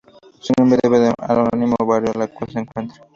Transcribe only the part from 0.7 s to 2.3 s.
debe al homónimo barrio la